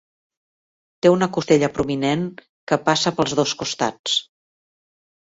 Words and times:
Té 1.05 1.11
una 1.17 1.27
costella 1.35 1.69
prominent 1.77 2.25
que 2.73 2.81
passa 2.91 3.15
pels 3.21 3.39
dos 3.43 3.57
costats. 3.63 4.21